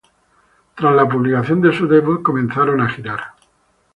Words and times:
Tras 0.73 0.95
la 0.95 1.07
publicación 1.07 1.61
de 1.61 1.71
su 1.77 1.87
debut 1.87 2.23
comenzaron 2.23 2.81
a 2.81 2.89
girar. 2.89 3.21